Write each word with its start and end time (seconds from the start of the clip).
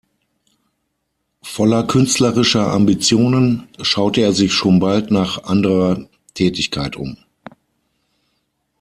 Voller 1.43 1.83
künstlerischer 1.85 2.71
Ambitionen 2.73 3.67
schaute 3.83 4.21
er 4.21 4.33
sich 4.33 4.51
schon 4.51 4.79
bald 4.79 5.11
nach 5.11 5.43
anderer 5.43 6.07
Tätigkeit 6.33 6.95
um. 6.95 7.17